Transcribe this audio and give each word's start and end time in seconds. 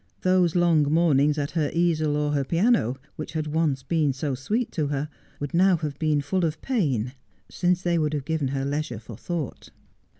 Those 0.21 0.55
long 0.55 0.91
mornings 0.91 1.37
at 1.37 1.51
her 1.51 1.69
easel 1.75 2.17
or 2.17 2.31
her 2.31 2.43
piano, 2.43 2.97
which 3.17 3.33
had 3.33 3.45
once 3.45 3.83
been 3.83 4.13
so 4.13 4.33
sweet 4.33 4.71
to 4.71 4.87
her, 4.87 5.09
would 5.39 5.53
now 5.53 5.77
have 5.77 5.99
been 5.99 6.21
full 6.21 6.43
of 6.43 6.59
pain, 6.63 7.13
since 7.49 7.83
they 7.83 7.99
would 7.99 8.15
have 8.15 8.25
given 8.25 8.47
her 8.47 8.65
leisure 8.65 8.97
for 8.97 9.15
thought. 9.15 9.69